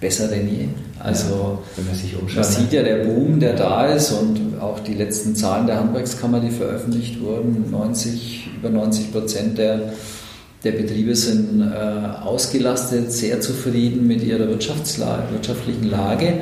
[0.01, 0.67] besser denn je.
[0.99, 2.43] Also ja, man sich umschaut.
[2.43, 6.41] Man sieht ja der Boom, der da ist und auch die letzten Zahlen der Handwerkskammer,
[6.41, 9.93] die veröffentlicht wurden, 90, über 90 Prozent der,
[10.63, 16.41] der Betriebe sind äh, ausgelastet, sehr zufrieden mit ihrer wirtschaftlichen Lage.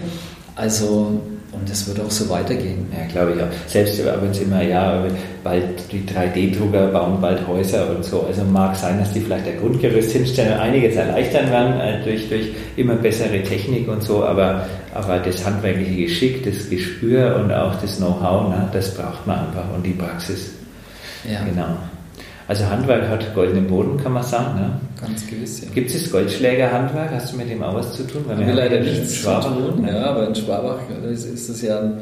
[0.56, 1.22] Also
[1.52, 2.88] und das wird auch so weitergehen.
[2.98, 3.48] Ja, glaube ich auch.
[3.68, 5.04] Selbst wenn es immer, ja,
[5.44, 8.26] bald die 3D-Drucker bauen bald Häuser und so.
[8.26, 12.30] Also mag sein, dass die vielleicht der Grundgerüst hinstellen und einiges erleichtern werden äh, durch,
[12.30, 17.76] durch immer bessere Technik und so, aber, aber das handwerkliche Geschick, das Gespür und auch
[17.82, 20.52] das Know-how, ne, das braucht man einfach und die Praxis.
[21.30, 21.44] Ja.
[21.44, 21.76] Genau.
[22.48, 24.60] Also Handwerk hat goldenen Boden, kann man sagen.
[24.60, 24.72] Ne?
[25.02, 25.68] Ganz gewiss, ja.
[25.74, 27.12] Gibt es das Goldschlägerhandwerk?
[27.12, 28.24] Hast du mit dem auch was zu tun?
[28.28, 30.80] Weil wir, wir leider nichts zu tun, ja, aber in Schwabach
[31.12, 32.02] ist, ist das ja eine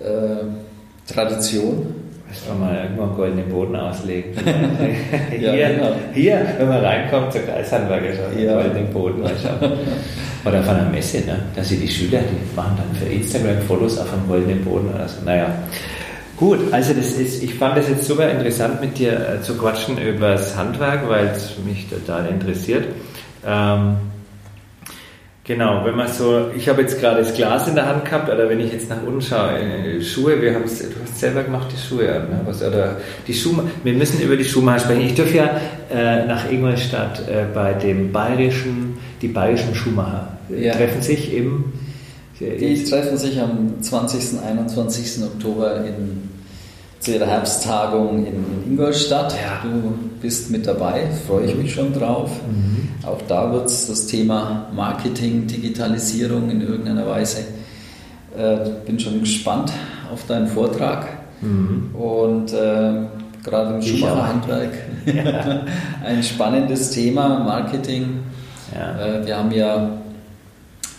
[0.00, 1.94] äh, Tradition.
[2.28, 4.32] Müssen wir mal irgendwo einen goldenen Boden auslegen.
[5.30, 5.92] hier, ja, genau.
[6.12, 8.60] hier, wenn man reinkommt zur Kreishandwerker, schon ja.
[8.60, 9.22] goldenen Boden.
[10.44, 11.38] Oder von einer Messe, ne?
[11.54, 15.08] da sind die Schüler, die machen dann für Instagram Fotos auf einem goldenen Boden oder
[15.08, 15.24] so.
[15.24, 15.46] Naja,
[16.36, 19.98] Gut, also das ist, ich fand es jetzt super interessant mit dir äh, zu quatschen
[19.98, 22.86] über das Handwerk, weil es mich total interessiert.
[23.46, 23.96] Ähm,
[25.44, 28.48] genau, wenn man so, ich habe jetzt gerade das Glas in der Hand gehabt, oder
[28.48, 31.80] wenn ich jetzt nach unten schaue, äh, Schuhe, wir haben du hast selber gemacht die
[31.80, 32.40] Schuhe, ne?
[32.44, 32.96] Was, oder
[33.28, 35.02] die Schuhe, wir müssen über die Schuhmacher sprechen.
[35.02, 35.50] Ich dürfe ja
[35.94, 40.74] äh, nach Ingolstadt äh, bei dem bayerischen, die bayerischen Schuhmacher ja.
[40.74, 41.73] treffen sich im
[42.40, 44.40] die treffen sich am 20.
[44.42, 45.24] 21.
[45.24, 46.28] Oktober in,
[46.98, 49.32] zu ihrer Herbsttagung in, in Ingolstadt.
[49.34, 49.60] Ja.
[49.62, 52.30] Du bist mit dabei, freue ich mich schon drauf.
[52.48, 52.88] Mhm.
[53.06, 57.44] Auch da wird es das Thema Marketing, Digitalisierung in irgendeiner Weise.
[58.36, 59.70] Äh, bin schon gespannt
[60.12, 61.06] auf deinen Vortrag.
[61.40, 61.94] Mhm.
[61.94, 63.02] Und äh,
[63.44, 64.72] gerade im Schuhmacherhandwerk
[66.04, 68.20] ein spannendes Thema, Marketing.
[68.74, 69.06] Ja.
[69.06, 69.98] Äh, wir haben ja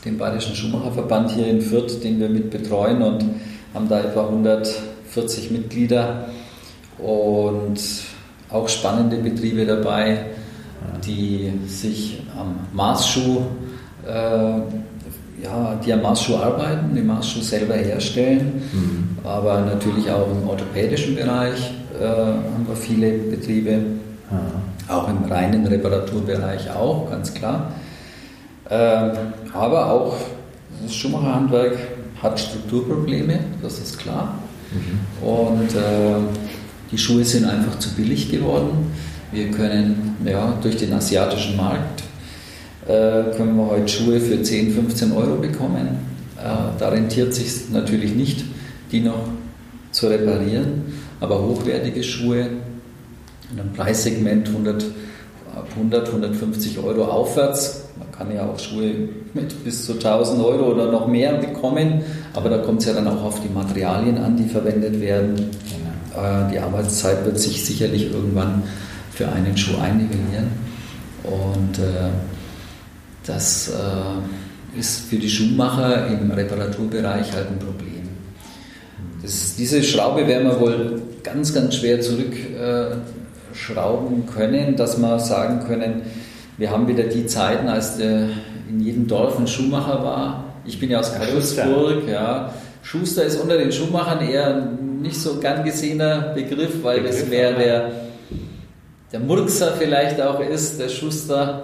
[0.06, 3.26] den Bayerischen Schuhmacherverband hier in Fürth, den wir mit betreuen und
[3.74, 6.30] haben da etwa 140 Mitglieder
[7.00, 7.80] und
[8.50, 10.28] auch spannende Betriebe dabei,
[11.06, 13.42] die sich am Maßschuh,
[14.08, 14.14] äh,
[15.44, 19.28] ja, die am Maßschuh arbeiten, den Maßschuh selber herstellen, mhm.
[19.28, 24.88] aber natürlich auch im orthopädischen Bereich äh, haben wir viele Betriebe, mhm.
[24.88, 27.72] auch im reinen Reparaturbereich auch, ganz klar.
[28.70, 29.12] Ähm,
[29.54, 30.18] aber auch
[30.82, 31.78] das Schuhmacherhandwerk
[32.22, 34.40] hat Strukturprobleme, das ist klar.
[34.72, 35.28] Mhm.
[35.28, 36.16] Und äh,
[36.92, 38.92] die Schuhe sind einfach zu billig geworden.
[39.32, 42.04] Wir können ja, durch den asiatischen Markt
[42.88, 46.00] äh, können wir heute Schuhe für 10, 15 Euro bekommen.
[46.38, 48.44] Äh, da rentiert sich natürlich nicht,
[48.92, 49.28] die noch
[49.92, 50.84] zu reparieren,
[51.20, 52.50] aber hochwertige Schuhe
[53.52, 54.86] in einem Preissegment 100,
[55.76, 57.85] 100 150 Euro aufwärts
[58.18, 62.02] kann ja auch Schuhe mit bis zu 1000 Euro oder noch mehr bekommen,
[62.34, 65.36] aber da kommt es ja dann auch auf die Materialien an, die verwendet werden.
[65.36, 66.50] Genau.
[66.50, 68.64] Die Arbeitszeit wird sich sicherlich irgendwann
[69.12, 70.48] für einen Schuh einnivellieren
[71.24, 72.12] und äh,
[73.26, 78.10] das äh, ist für die Schuhmacher im Reparaturbereich halt ein Problem.
[79.22, 86.02] Das, diese Schraube werden wir wohl ganz, ganz schwer zurückschrauben können, dass wir sagen können,
[86.58, 88.30] wir haben wieder die Zeiten, als der
[88.70, 90.44] in jedem Dorf ein Schuhmacher war.
[90.66, 92.54] Ich bin ja aus Karlsburg, ja.
[92.82, 94.70] Schuster ist unter den Schuhmachern eher
[95.02, 97.92] nicht so gern gesehener Begriff, weil Begriff, das mehr der,
[99.12, 101.64] der Murkser vielleicht auch ist, der Schuster.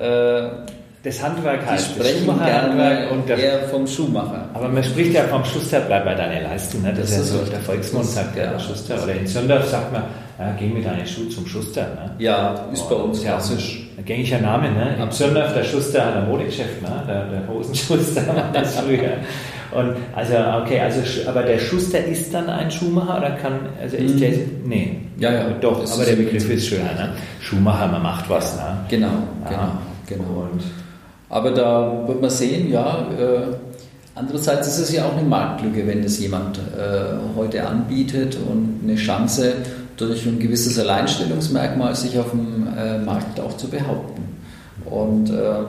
[0.00, 0.72] Äh,
[1.04, 1.90] das Handwerk heißt.
[1.90, 4.48] Die sprechen und der, eher vom Schuhmacher.
[4.54, 6.82] Aber man spricht ja vom Schuster, bleib bei deinen Leisten.
[6.82, 6.90] Ne?
[6.90, 9.02] Das, das, ist ja so, der Volksmund sagt ja, der Schuster.
[9.02, 10.04] Oder in Söndorf sagt man,
[10.38, 11.82] ja, geh mit deinen Schuhen zum Schuster.
[11.82, 12.10] Ne?
[12.18, 13.88] Ja, ist bei uns klassisch.
[14.04, 14.70] Gängiger Name.
[14.70, 15.08] Ne?
[15.10, 17.02] Söndorf, der Schuster hat ein Modegeschäft, ne?
[17.06, 19.18] der, der Hosenschuster war das früher.
[19.72, 24.20] Und also, okay, also, aber der Schuster ist dann ein Schuhmacher oder kann, also ist
[24.20, 24.62] der, mhm.
[24.66, 25.00] nee.
[25.18, 25.50] Ja, ja.
[25.60, 27.14] Doch, aber der Begriff ist schöner, ne?
[27.40, 28.76] Schuhmacher, man macht was, ne?
[28.88, 29.08] Genau,
[29.48, 29.72] genau,
[30.06, 30.48] genau.
[30.52, 30.62] Und
[31.30, 33.54] aber da wird man sehen, ja, äh,
[34.14, 38.96] andererseits ist es ja auch eine Marktlücke, wenn es jemand äh, heute anbietet und eine
[38.96, 39.54] Chance
[39.96, 44.22] durch ein gewisses Alleinstellungsmerkmal sich auf dem äh, Markt auch zu behaupten.
[44.84, 45.64] Und äh,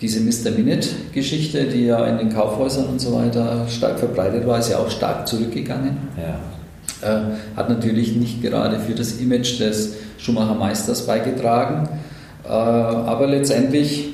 [0.00, 0.52] diese Mr.
[0.56, 4.90] Minute-Geschichte, die ja in den Kaufhäusern und so weiter stark verbreitet war, ist ja auch
[4.90, 5.96] stark zurückgegangen.
[6.16, 6.38] Ja.
[7.00, 11.88] Äh, hat natürlich nicht gerade für das Image des Schumacher Meisters beigetragen,
[12.44, 14.10] äh, aber letztendlich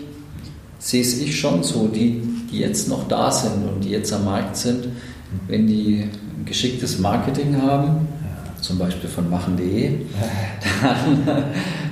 [0.78, 4.24] sehe es ich schon so, die, die jetzt noch da sind und die jetzt am
[4.24, 4.88] Markt sind,
[5.48, 6.04] wenn die
[6.38, 8.09] ein geschicktes Marketing haben,
[8.64, 9.90] zum Beispiel von machen.de,
[10.83, 11.44] dann,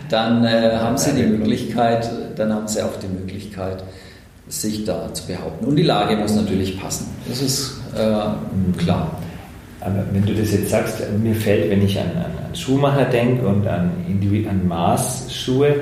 [0.08, 3.84] dann äh, haben sie die Möglichkeit, dann haben sie auch die Möglichkeit,
[4.48, 5.66] sich da zu behaupten.
[5.66, 7.08] Und die Lage muss natürlich passen.
[7.28, 9.18] Das ist äh, klar.
[9.80, 13.46] Aber wenn du das jetzt sagst, mir fällt, wenn ich an, an, an Schuhmacher denke
[13.46, 13.90] und an,
[14.48, 15.76] an Maßschuhe,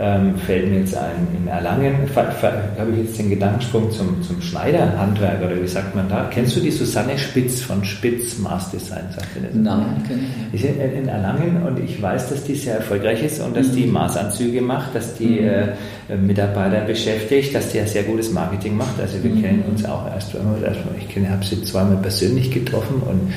[0.00, 5.42] ähm, fällt mir jetzt ein, in Erlangen habe ich jetzt den Gedankensprung zum, zum Schneiderhandwerk
[5.42, 6.30] oder wie sagt man da?
[6.30, 9.06] Kennst du die Susanne Spitz von Spitz Maß Design?
[9.10, 9.54] Sagt das?
[9.54, 10.20] Nein, kenne
[10.52, 10.78] ich nicht.
[10.78, 13.94] in Erlangen und ich weiß, dass die sehr erfolgreich ist und dass die mhm.
[13.94, 15.72] Maßanzüge macht, dass die mhm.
[16.08, 19.00] äh, Mitarbeiter beschäftigt, dass die ja sehr gutes Marketing macht.
[19.00, 19.42] Also wir mhm.
[19.42, 20.58] kennen uns auch erst einmal,
[20.96, 23.32] ich habe sie zweimal persönlich getroffen und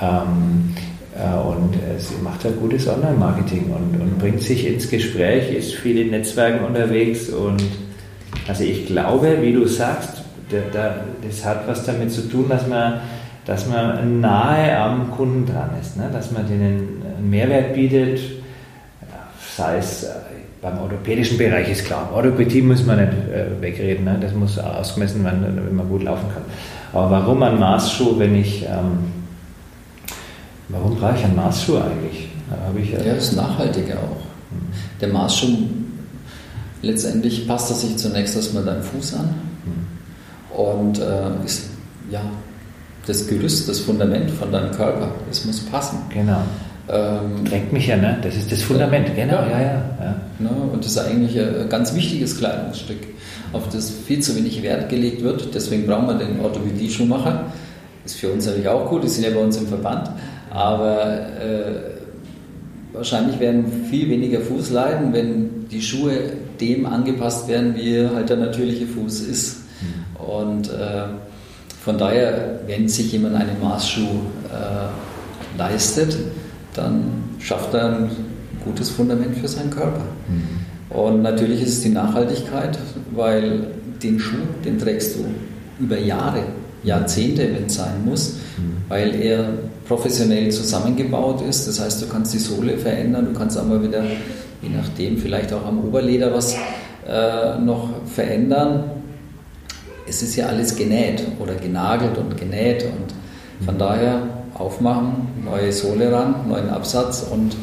[0.00, 5.54] ähm, äh, und äh, sie macht ein gutes Online-Marketing und, und, bringt sich ins Gespräch,
[5.54, 7.62] ist viel in Netzwerken unterwegs und
[8.46, 10.94] also ich glaube, wie du sagst, da, da,
[11.26, 13.00] das hat was damit zu tun, dass man,
[13.46, 16.10] dass man nahe am Kunden dran ist, ne?
[16.12, 18.20] dass man denen einen Mehrwert bietet,
[19.56, 20.08] sei es äh,
[20.60, 24.18] beim orthopädischen Bereich ist klar, Orthopädie muss man nicht äh, wegreden, ne?
[24.20, 26.42] das muss ausgemessen werden, wenn man gut laufen kann.
[26.92, 29.25] Aber warum ein Maßschuh, wenn ich ähm,
[30.68, 32.28] Warum brauche ich einen Maßschuh eigentlich?
[32.50, 34.22] Da ich ja, ja, das ist nachhaltiger auch.
[34.50, 34.66] Hm.
[35.00, 35.58] Der Maßschuh,
[36.82, 40.56] letztendlich passt er sich zunächst erstmal deinem Fuß an hm.
[40.56, 41.70] und äh, ist
[42.10, 42.22] ja
[43.06, 45.08] das Gerüst, das Fundament von deinem Körper.
[45.30, 45.98] Es muss passen.
[46.12, 46.42] Genau.
[46.88, 48.18] Ähm, Drängt mich ja, ne?
[48.22, 49.82] Das ist das Fundament, genau, ja, ja, ja.
[50.00, 50.14] ja.
[50.38, 50.50] Ne?
[50.72, 52.98] Und das ist eigentlich ein ganz wichtiges Kleidungsstück,
[53.52, 55.52] auf das viel zu wenig Wert gelegt wird.
[55.54, 57.46] Deswegen brauchen wir den Orthopädie-Schuhmacher.
[58.04, 60.10] Ist für uns natürlich auch gut, die sind ja bei uns im Verband.
[60.56, 68.08] Aber äh, wahrscheinlich werden viel weniger Fuß leiden, wenn die Schuhe dem angepasst werden, wie
[68.08, 69.58] halt der natürliche Fuß ist.
[69.82, 70.24] Mhm.
[70.24, 71.02] Und äh,
[71.84, 76.16] von daher, wenn sich jemand einen Maßschuh äh, leistet,
[76.72, 77.04] dann
[77.38, 78.10] schafft er ein
[78.64, 80.04] gutes Fundament für seinen Körper.
[80.26, 80.96] Mhm.
[80.96, 82.78] Und natürlich ist es die Nachhaltigkeit,
[83.14, 83.66] weil
[84.02, 85.26] den Schuh, den trägst du
[85.78, 86.44] über Jahre,
[86.82, 88.75] Jahrzehnte, wenn es sein muss, mhm.
[88.88, 89.48] Weil er
[89.86, 91.66] professionell zusammengebaut ist.
[91.66, 94.02] Das heißt, du kannst die Sohle verändern, du kannst aber wieder,
[94.62, 96.56] je nachdem, vielleicht auch am Oberleder was
[97.08, 98.90] äh, noch verändern.
[100.08, 104.22] Es ist ja alles genäht oder genagelt und genäht und von daher
[104.54, 107.56] aufmachen, neue Sohle ran, neuen Absatz und,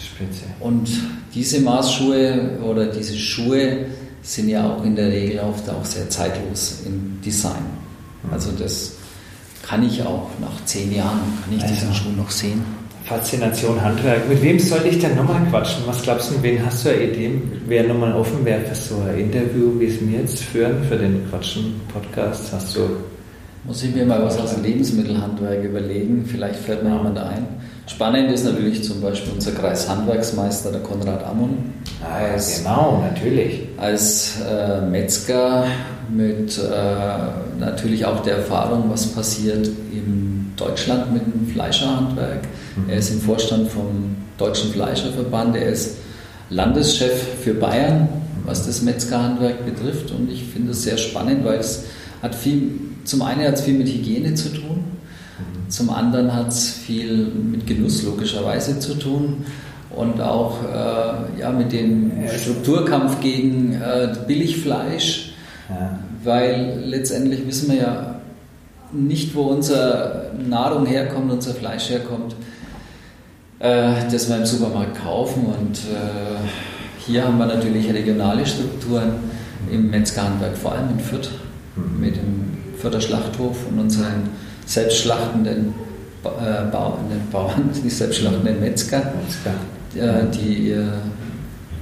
[0.00, 0.44] Spitze.
[0.60, 0.88] und
[1.34, 3.86] diese Maßschuhe oder diese Schuhe
[4.22, 7.64] sind ja auch in der Regel oft auch sehr zeitlos im Design.
[8.30, 8.92] Also das
[9.62, 12.62] kann ich auch nach zehn Jahren, kann ich also, diesen Schuh noch sehen.
[13.04, 14.28] Faszination Handwerk.
[14.28, 15.82] Mit wem soll ich denn nochmal quatschen?
[15.86, 19.18] Was glaubst du, wen hast du eine Idee, wer nochmal offen wäre für so ein
[19.18, 22.52] Interview, wie es mir jetzt führen, für den Quatschen-Podcast?
[22.52, 22.88] Hast du
[23.64, 26.24] muss ich mir mal was aus dem Lebensmittelhandwerk überlegen.
[26.26, 26.96] Vielleicht fällt mir ja.
[26.96, 27.46] jemand ein.
[27.86, 31.72] Spannend ist natürlich zum Beispiel unser Kreishandwerksmeister, der Konrad Ammon.
[32.02, 33.68] Ah, ja, genau, natürlich.
[33.76, 35.66] Als äh, Metzger
[36.10, 42.42] mit äh, natürlich auch der Erfahrung, was passiert in Deutschland mit dem Fleischerhandwerk.
[42.76, 42.90] Mhm.
[42.90, 45.96] Er ist im Vorstand vom Deutschen Fleischerverband, er ist
[46.50, 48.08] Landeschef für Bayern,
[48.44, 50.10] was das Metzgerhandwerk betrifft.
[50.10, 51.84] Und ich finde es sehr spannend, weil es
[52.22, 52.72] hat viel,
[53.04, 55.70] zum einen hat es viel mit Hygiene zu tun, mhm.
[55.70, 59.44] zum anderen hat es viel mit Genuss logischerweise zu tun
[59.90, 65.31] und auch äh, ja, mit dem Strukturkampf gegen äh, Billigfleisch
[65.68, 65.98] ja.
[66.24, 68.14] Weil letztendlich wissen wir ja
[68.92, 72.34] nicht, wo unsere Nahrung herkommt, unser Fleisch herkommt,
[73.58, 75.46] äh, das wir im Supermarkt kaufen.
[75.46, 76.38] Und äh,
[76.98, 79.14] hier haben wir natürlich regionale Strukturen.
[79.70, 81.30] im Metzgerhandwerk, vor allem in Fürth,
[81.76, 82.00] mhm.
[82.00, 84.30] mit dem Fürther Schlachthof und unseren
[84.66, 85.74] selbstschlachtenden
[86.24, 89.54] äh, Bauern, Bauern, nicht selbstschlachtenden Metzger, Metzger.
[89.94, 90.92] Äh, die ihr,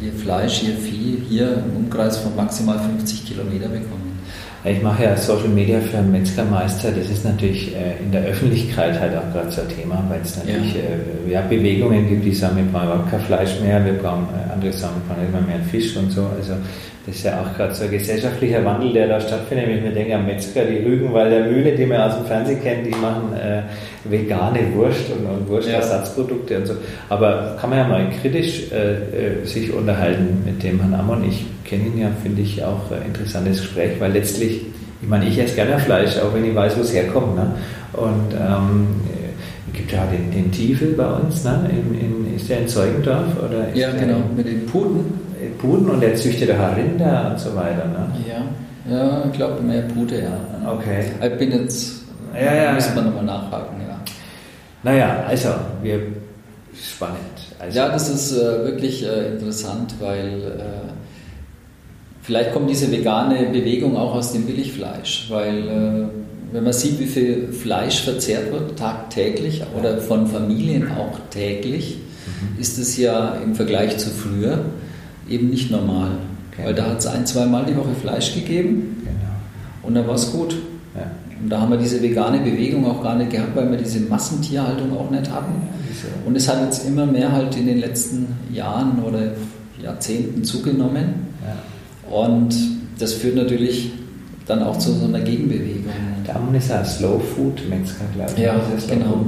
[0.02, 4.18] ihr Fleisch, ihr Vieh hier im Umkreis von maximal 50 Kilometer bekommen.
[4.62, 6.90] Ich mache ja Social Media für einen Metzgermeister.
[6.90, 10.36] Das ist natürlich äh, in der Öffentlichkeit halt auch gerade so ein Thema, weil es
[10.36, 10.80] natürlich ja.
[10.80, 14.52] Äh, ja, Bewegungen gibt, die sagen, wir brauchen überhaupt kein Fleisch mehr, wir brauchen, äh,
[14.52, 16.26] andere sagen, wir brauchen immer mehr Fisch und so.
[16.36, 16.52] Also
[17.06, 19.68] das ist ja auch gerade so ein gesellschaftlicher Wandel, der da stattfindet.
[19.68, 22.86] Wenn ich mir denke, am Metzger, die Rügenwalder Mühle, die man aus dem Fernsehen kennt,
[22.86, 23.62] die machen äh,
[24.04, 26.60] vegane Wurst und, und Wurstersatzprodukte ja.
[26.60, 26.74] und so.
[27.08, 31.24] Aber kann man ja mal kritisch äh, äh, sich unterhalten mit dem Herrn Ammon.
[31.26, 34.60] Ich kenne ihn ja, finde ich auch ein interessantes Gespräch, weil letztlich,
[35.00, 37.34] ich meine, ich esse gerne Fleisch, auch wenn ich weiß, wo es herkommt.
[37.34, 37.50] Ne?
[37.94, 38.88] Und ähm,
[39.68, 41.70] es gibt ja den, den Tiefel bei uns, ne?
[41.70, 43.42] in, in, ist der in Zeugendorf?
[43.42, 45.29] Oder ja, genau, mit den Puten.
[45.58, 47.86] Puten und der züchtet auch Rinder und so weiter.
[47.86, 48.08] Ne?
[48.28, 50.70] Ja, ja ich glaube mehr Pute, ja.
[50.70, 51.04] Okay.
[51.22, 52.02] Ich bin jetzt,
[52.34, 53.98] ja, ja, müssen wir nochmal nachhaken, ja.
[54.82, 55.50] Naja, also,
[55.82, 56.00] wir,
[56.74, 57.18] spannend.
[57.58, 60.90] Also, ja, das ist äh, wirklich äh, interessant, weil äh,
[62.22, 67.06] vielleicht kommt diese vegane Bewegung auch aus dem Billigfleisch, weil äh, wenn man sieht, wie
[67.06, 72.60] viel Fleisch verzehrt wird tagtäglich oder von Familien auch täglich, mhm.
[72.60, 74.64] ist es ja im Vergleich zu früher
[75.30, 76.10] eben nicht normal.
[76.52, 76.66] Okay.
[76.66, 79.12] Weil da hat es ein, zwei Mal die Woche Fleisch gegeben genau.
[79.82, 80.56] und dann war es gut.
[80.94, 81.10] Ja.
[81.42, 84.96] Und da haben wir diese vegane Bewegung auch gar nicht gehabt, weil wir diese Massentierhaltung
[84.96, 85.52] auch nicht hatten.
[85.62, 89.32] Ja, und es hat jetzt immer mehr halt in den letzten Jahren oder
[89.82, 91.28] Jahrzehnten zugenommen.
[91.46, 92.14] Ja.
[92.14, 92.54] Und
[92.98, 93.92] das führt natürlich
[94.46, 95.92] dann auch zu so einer Gegenbewegung.
[96.26, 98.42] Damen ist ein Slow Food Metzger, glaube ich.
[98.42, 99.24] Ja, das genau.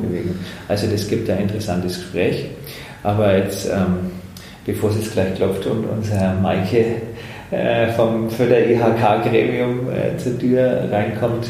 [0.68, 2.46] Also das gibt ein interessantes Gespräch.
[3.02, 4.11] Aber jetzt ähm,
[4.64, 6.84] bevor es jetzt gleich klopft und unser Maike
[7.50, 11.46] äh, vom, für der IHK-Gremium e äh, zur Tür reinkommt,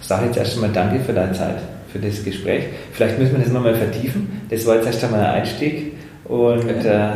[0.00, 1.56] sage jetzt erst einmal Danke für deine Zeit,
[1.92, 2.64] für das Gespräch.
[2.92, 4.42] Vielleicht müssen wir das nochmal vertiefen.
[4.50, 7.10] Das war jetzt erst einmal ein Einstieg und äh,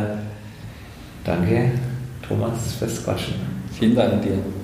[1.23, 1.71] danke,
[2.27, 3.35] Thomas, fürs Quatschen.
[3.77, 4.58] Vielen Dank dir.